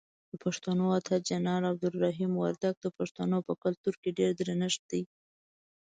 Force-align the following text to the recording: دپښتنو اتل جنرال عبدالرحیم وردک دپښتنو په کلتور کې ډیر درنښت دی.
دپښتنو 0.31 0.85
اتل 0.97 1.21
جنرال 1.29 1.63
عبدالرحیم 1.71 2.31
وردک 2.35 2.75
دپښتنو 2.85 3.37
په 3.47 3.53
کلتور 3.63 3.95
کې 4.01 4.15
ډیر 4.17 4.31
درنښت 4.39 4.81
دی. 4.91 5.01